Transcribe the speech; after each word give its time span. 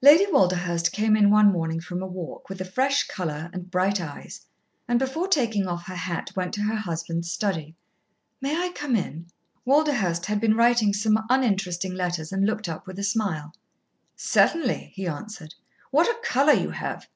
Lady 0.00 0.24
Walderhurst 0.32 0.90
came 0.90 1.14
in 1.16 1.30
one 1.30 1.52
morning 1.52 1.80
from 1.82 2.00
a 2.02 2.06
walk, 2.06 2.48
with 2.48 2.62
a 2.62 2.64
fresh 2.64 3.06
colour 3.08 3.50
and 3.52 3.70
bright 3.70 4.00
eyes, 4.00 4.46
and 4.88 4.98
before 4.98 5.28
taking 5.28 5.66
off 5.66 5.84
her 5.84 5.94
hat 5.94 6.34
went 6.34 6.54
to 6.54 6.62
her 6.62 6.76
husband's 6.76 7.30
study. 7.30 7.76
"May 8.40 8.56
I 8.56 8.72
come 8.72 8.96
in?" 8.96 9.26
Walderhurst 9.66 10.24
had 10.24 10.40
been 10.40 10.56
writing 10.56 10.94
some 10.94 11.22
uninteresting 11.28 11.92
letters 11.92 12.32
and 12.32 12.46
looked 12.46 12.70
up 12.70 12.86
with 12.86 12.98
a 12.98 13.04
smile. 13.04 13.52
"Certainly," 14.16 14.92
he 14.94 15.06
answered. 15.06 15.54
"What 15.90 16.06
a 16.06 16.18
colour 16.24 16.54
you 16.54 16.70
have! 16.70 17.06